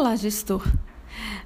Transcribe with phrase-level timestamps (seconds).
[0.00, 0.66] Olá, gestor!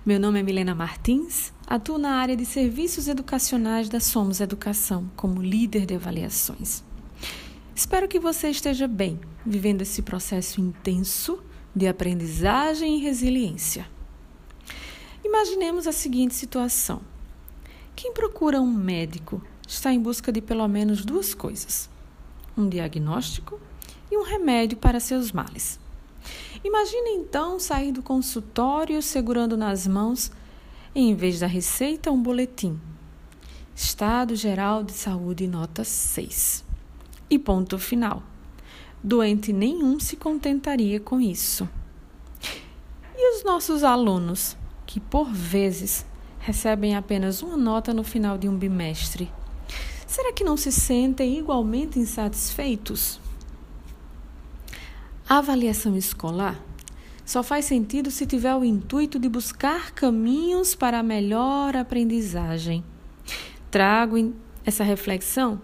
[0.07, 5.43] Meu nome é Milena Martins, atuo na área de serviços educacionais da Somos Educação como
[5.43, 6.85] líder de avaliações.
[7.75, 11.43] Espero que você esteja bem, vivendo esse processo intenso
[11.75, 13.91] de aprendizagem e resiliência.
[15.25, 17.03] Imaginemos a seguinte situação:
[17.97, 21.91] quem procura um médico está em busca de pelo menos duas coisas:
[22.57, 23.61] um diagnóstico
[24.13, 25.83] e um remédio para seus males.
[26.63, 30.31] Imagine então sair do consultório segurando nas mãos,
[30.95, 32.81] em vez da receita, um boletim.
[33.75, 36.65] Estado Geral de Saúde, nota 6.
[37.29, 38.23] E ponto final.
[39.03, 41.69] Doente nenhum se contentaria com isso.
[43.17, 46.07] E os nossos alunos, que por vezes
[46.39, 49.31] recebem apenas uma nota no final de um bimestre,
[50.07, 53.21] será que não se sentem igualmente insatisfeitos?
[55.27, 56.61] A avaliação escolar
[57.25, 62.85] só faz sentido se tiver o intuito de buscar caminhos para a melhor aprendizagem.
[63.71, 64.35] Trago
[64.67, 65.63] essa reflexão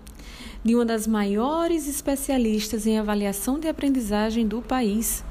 [0.65, 5.23] de uma das maiores especialistas em avaliação de aprendizagem do país,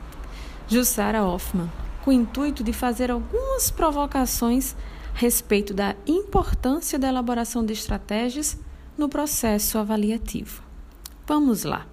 [0.68, 1.70] Jussara Hoffman,
[2.04, 4.76] com o intuito de fazer algumas provocações
[5.16, 8.60] a respeito da importância da elaboração de estratégias
[8.96, 10.62] no processo avaliativo.
[11.26, 11.88] Vamos lá.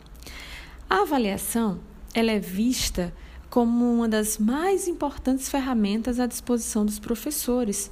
[0.88, 1.80] A avaliação
[2.16, 3.12] ela é vista
[3.50, 7.90] como uma das mais importantes ferramentas à disposição dos professores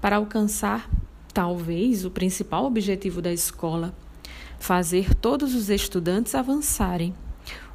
[0.00, 0.90] para alcançar,
[1.34, 3.94] talvez, o principal objetivo da escola:
[4.58, 7.14] fazer todos os estudantes avançarem.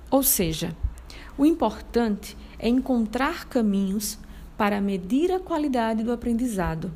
[0.10, 0.76] Ou seja,
[1.38, 4.18] o importante é encontrar caminhos
[4.58, 6.92] para medir a qualidade do aprendizado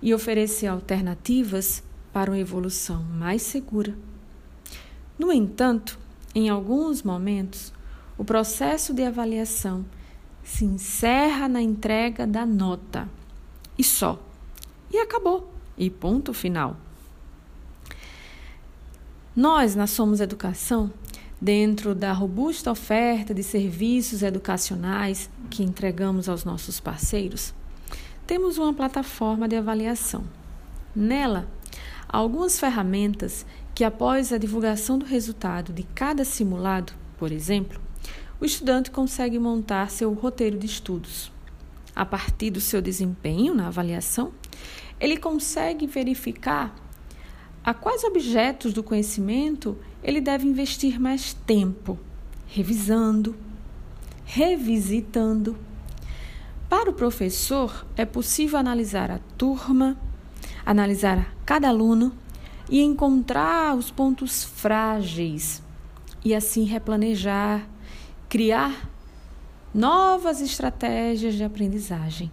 [0.00, 3.92] e oferecer alternativas para uma evolução mais segura.
[5.18, 5.98] No entanto,
[6.32, 7.74] em alguns momentos,
[8.18, 9.84] o processo de avaliação
[10.42, 13.08] se encerra na entrega da nota.
[13.76, 14.18] E só.
[14.90, 15.52] E acabou.
[15.76, 16.76] E ponto final.
[19.34, 20.90] Nós, na Somos Educação,
[21.38, 27.52] dentro da robusta oferta de serviços educacionais que entregamos aos nossos parceiros,
[28.26, 30.24] temos uma plataforma de avaliação.
[30.94, 31.46] Nela,
[32.08, 37.85] algumas ferramentas que, após a divulgação do resultado de cada simulado, por exemplo,
[38.40, 41.32] o estudante consegue montar seu roteiro de estudos.
[41.94, 44.32] A partir do seu desempenho na avaliação,
[45.00, 46.74] ele consegue verificar
[47.64, 51.98] a quais objetos do conhecimento ele deve investir mais tempo,
[52.46, 53.34] revisando,
[54.24, 55.56] revisitando.
[56.68, 59.96] Para o professor, é possível analisar a turma,
[60.64, 62.12] analisar cada aluno
[62.68, 65.62] e encontrar os pontos frágeis
[66.24, 67.66] e assim replanejar
[68.28, 68.88] criar
[69.74, 72.30] novas estratégias de aprendizagem.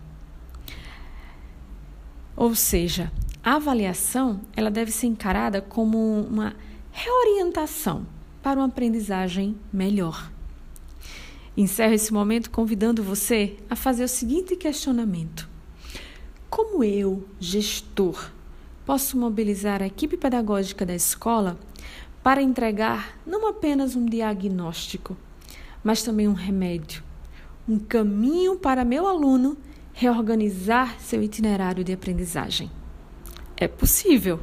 [2.35, 3.11] Ou seja,
[3.43, 6.55] a avaliação ela deve ser encarada como uma
[6.91, 8.05] reorientação
[8.41, 10.31] para uma aprendizagem melhor.
[11.55, 15.47] Encerro esse momento convidando você a fazer o seguinte questionamento:
[16.49, 18.31] Como eu, gestor,
[18.85, 21.59] posso mobilizar a equipe pedagógica da escola
[22.23, 25.15] para entregar não apenas um diagnóstico,
[25.83, 27.03] mas também um remédio,
[27.67, 29.57] um caminho para meu aluno
[29.93, 32.71] reorganizar seu itinerário de aprendizagem.
[33.57, 34.39] É possível.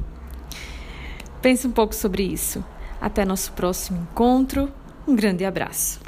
[1.41, 2.63] Pense um pouco sobre isso.
[2.99, 4.71] Até nosso próximo encontro.
[5.07, 5.99] Um grande abraço.